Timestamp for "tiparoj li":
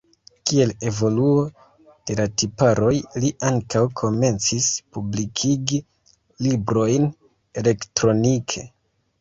2.41-3.31